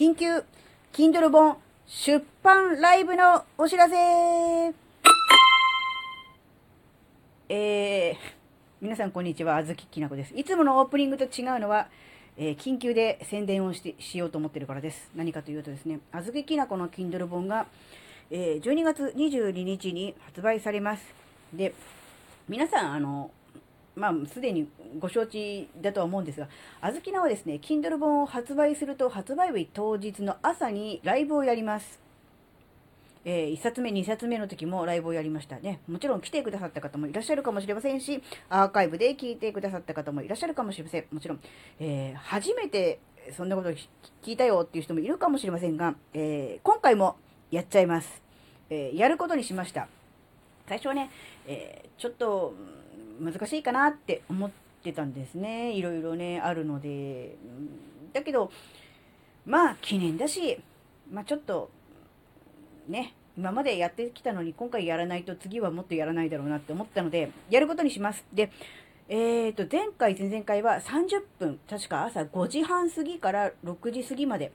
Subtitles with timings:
[0.00, 0.42] 緊急、
[0.94, 3.94] Kindle 本出版ライブのお知らせ
[7.50, 8.14] えー、
[8.80, 10.32] 皆さんこんにちは、あずききなこです。
[10.34, 11.88] いつものオープニングと違うのは、
[12.38, 15.10] えー、緊急で宣伝をしてしようと思ってるからです。
[15.14, 17.66] 何かというとですね、あずききなこの Kindle 本が、
[18.30, 21.02] えー、12月22日に発売されます。
[21.52, 21.74] で、
[22.48, 23.30] 皆さん、あの、
[23.96, 24.68] まあ、すでに
[24.98, 26.48] ご承知だとは思うんですが、
[26.80, 32.00] あずきなはですね、Kindle 本を発売すると、発売日当日の朝にライブをやります。
[33.24, 35.80] えー、1冊目、2冊目の時もライブをやりましたね。
[35.88, 41.04] もちろん来てくださった方もいらっしゃるかもしれませんし、アーカイブで聞いてくださった方もいらっしゃるかもしれません。
[41.12, 41.40] もちろん、
[41.78, 43.00] えー、初めて
[43.36, 47.16] そんなこと聞いたよっていう人もいるかもしれませんが、えー、今回も
[47.50, 48.22] やっちゃいます。
[48.70, 49.88] えやることにしました。
[50.70, 51.10] 最初はね、
[51.48, 52.54] えちょっと、
[53.20, 54.50] 難しいかなって思っ
[54.84, 55.72] てたんですね。
[55.72, 57.34] いろいろね、あるので。
[58.12, 58.52] だけど、
[59.44, 60.60] まあ、記念だし、
[61.10, 61.72] まあちょっと、
[62.86, 68.24] ね、今までやってきたのに今回やらないと次はもっとやらないだろうなって思ったので、やることにします。
[68.32, 68.52] で、
[69.08, 74.52] えっ、ー、と、前回、前々回は30分、確か朝5時半過ぎから6時過ぎまで、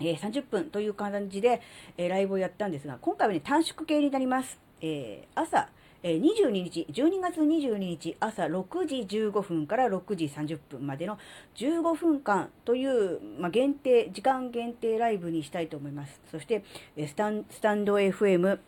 [0.00, 1.60] えー、30分という感じで、
[1.98, 4.67] えー、ライブをやったんですが、今回はね、短縮系になります。
[4.80, 5.68] えー、朝
[6.02, 11.18] え22日、12月22日朝6時15分から6時30分までの
[11.56, 16.20] 15分間という、まあ、限定、時間限定ライブにしたいと思います。
[16.30, 16.62] そして、
[17.04, 18.60] スタンスタンド FM、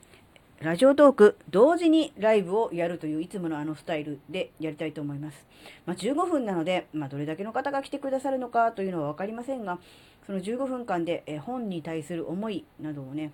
[0.61, 5.47] ラジオトーク、同時にライブをやるといういつものあのスタイルでやりたいと思います。
[5.86, 9.78] まあ、15分なので、まあ、どれだけの方が来てくださるのかというのは分かりませんが、
[10.27, 13.30] その15分間で本に対する思いなどをね、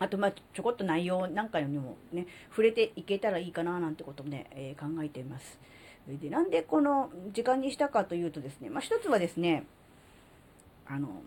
[0.00, 5.60] あと、ま、ちょこっと内容なんかにもね、触れていけたらいいかななんてこともね、えー、考えています。
[6.08, 9.64] で、なんでこの時間にしたかというとですね、まあ、一つはですね、
[10.86, 11.22] あの、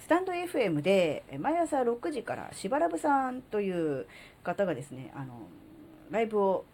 [0.00, 4.06] スタンド FM で毎朝6時からしばらぶさんという
[4.42, 5.34] 方がですね、あの、
[6.10, 6.64] ライブを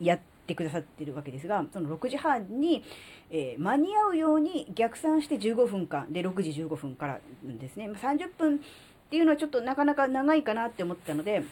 [0.00, 2.84] やってくださっているわけですが、その6時半に、
[3.30, 8.60] えー、間に合うように逆算して15分間で6時15分からですね、30分
[9.06, 11.44] っていうのはちょっとなかなか長いかなって思ったので、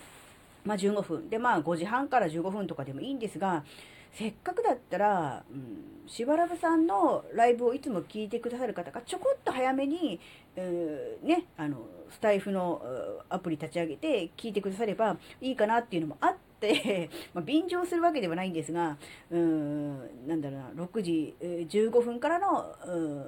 [0.65, 1.31] まあ15分。
[1.31, 3.65] で、まあ5時半から15分とかでもいいんですが、
[4.12, 10.20] せっかくだったら、うん、しばらぶさんのライブをいつも聞いてくださる方がちょこっと早めに、
[10.56, 11.78] えー、ね、あの、
[12.10, 12.81] スタイフの
[13.28, 18.97] アプリ立ち上げて聞いてくださればいいかなっていうのもあって、 まあ、便乗するわけではないんですが、
[19.31, 23.25] うん、なんだろうな、6時15分からの、うん、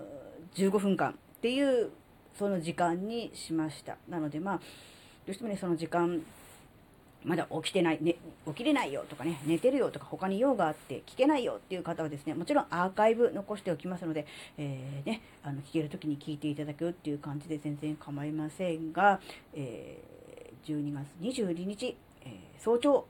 [0.55, 1.91] 15分間っていう
[2.39, 3.97] その時間にしました。
[4.09, 6.23] なのでまあ、どうしてもね、その時間、
[7.25, 8.17] まだ起きてない、ね、
[8.47, 14.27] 起きれないよとかね、寝てるよとか他に用があって聞けないよっていう方はですね、もちろんアーカイブ残しておきますので、
[14.59, 19.21] えー、ね、あの、聞ける時に聞いていただくっていう感じで全然構いませんが、
[19.55, 23.07] えー、12月22日、えー、早朝、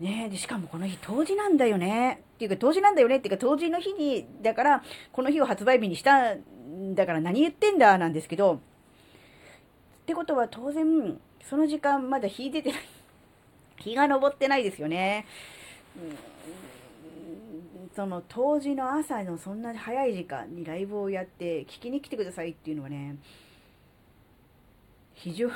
[0.00, 2.22] ねで、しかもこの日、冬至なんだよね。
[2.34, 8.58] っていうか、冬至なんだよねっていうか、冬至の日に、だから、この日を発売日にしたんだから何言ってんだなんですけど、っ
[10.06, 12.80] てことは当然、その時間まだ日出てない。
[13.78, 15.26] 日が昇ってないですよね。
[17.94, 23.16] その当時の朝のそんな早い時間にライブをやって聞きに来てくださいっていうのはね、
[25.14, 25.54] 非常に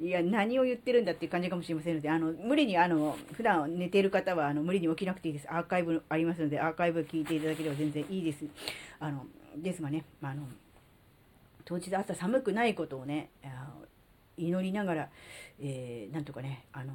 [0.00, 5.46] いや、何を言ってるんだっていう感じかもしれませんので、あの、無理に、あの、普段寝ている方は、あの、無理に起きなくていいです。
[5.50, 8.44] アーカイブありますので、アーカイブ聞いていただければ全然いいです。
[9.00, 9.26] あの、
[9.56, 10.42] ですがね、まあの、
[11.64, 13.30] 当日朝寒くないことをね、
[14.36, 15.08] 祈りながら、
[15.60, 16.92] えー、なんとかね、あの、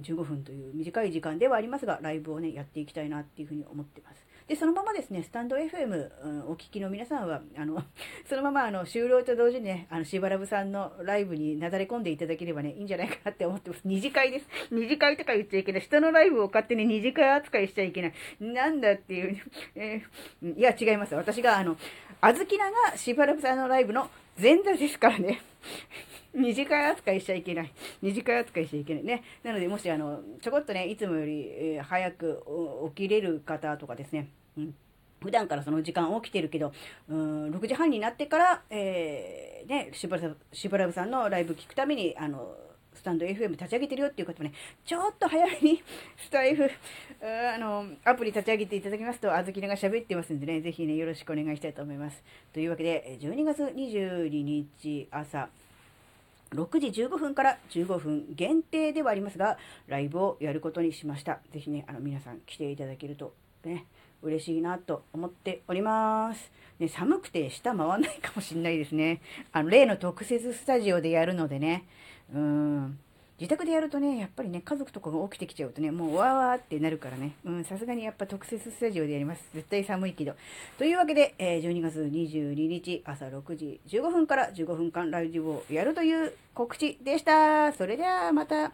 [0.00, 4.30] 15分という短い時間ではありますが、ライブをね、やっていきたいなっていうふうに思ってます。
[4.50, 7.84] で、そのままですね、スタンド FM、うん、お聞きの皆さんは、あの、
[8.28, 13.82] そのままあの終了と同時にね、あの、しばらぶさんのライブになだれ込んでいただければね、いいんじゃないかなって思ってます。
[13.84, 14.48] 二次会です。
[14.72, 15.82] 二次会とか言っちゃいけない。
[15.82, 18.12] 人のライブを勝手に二次会扱いしちゃいけない。
[18.40, 19.40] なんだっていう、
[19.76, 21.14] えー、いや、違います。
[21.14, 21.76] 私が、あの、
[22.20, 24.10] あずきながしばらぶさんのライブの
[24.40, 25.40] 前座ですからね。
[26.32, 27.72] 二次会扱いしちゃいけない。
[28.00, 29.22] 二次会扱いしちゃいけないね。
[29.42, 32.44] なので、もし、あの、ちょこっとね、いつもより、早く
[32.94, 34.74] 起きれる方とかですね、うん。
[35.20, 36.72] 普段からその時間起きてるけど、
[37.08, 42.56] うん、6時半になってから、えー、ね、しばらしばらぶさんのライブ聞くために、あの、
[43.00, 44.52] スタンド FM 立ち上げてるよっていう方もね、
[44.84, 45.82] ちょっと早めに
[46.22, 46.70] スタイフ、
[47.22, 52.22] あの、アプリ立ち上げていただきますと、あずきなが喋ってますんでね、ぜひね、よろしくお願いしたいと思います。
[52.52, 55.48] というわけで、12月22日朝、
[56.50, 59.56] 6時15分から15分限定ではありますが、
[59.86, 61.40] ライブをやることにしました。
[61.54, 63.32] ぜひね、あの、皆さん来ていただけると
[63.64, 63.86] ね、
[64.22, 66.50] 嬉しいなと思っております。
[66.78, 69.20] ね、寒くて舌回んないかもしんないですね。
[69.52, 71.84] あの、例の特設スタジオでやるのでね。
[72.34, 72.98] うん。
[73.40, 77.36] 自宅でやるとね、やっぱりね、家族とかが起きてきちゃうとね、もうわーわーってなるからね。
[77.42, 79.42] うん、さすがにやっぱ特設スタジオでやります。
[79.54, 80.34] 絶対寒いけど。
[80.76, 87.72] というわけで、えー、12月22日朝6時15分から15分間ライブをやるという告知でした。
[87.72, 88.72] それではまた、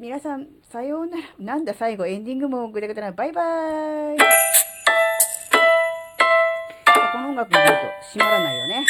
[0.00, 1.22] 皆さん、さようなら。
[1.38, 3.12] なんだ最後、エンディングもぐだぐだな。
[3.12, 4.51] バイバーイ。
[7.32, 8.84] 音楽がないと閉まらないよね。